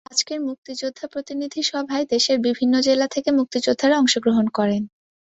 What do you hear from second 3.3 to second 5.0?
মুক্তিযোদ্ধারা অংশগ্রহণ করেন।